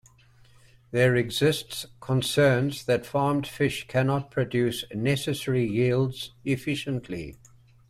[0.89, 7.35] There exists concerns that farmed fish cannot produce necessary yields efficiently.